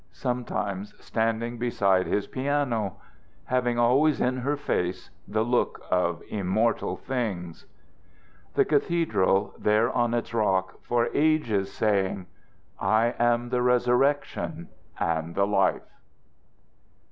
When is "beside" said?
1.59-2.07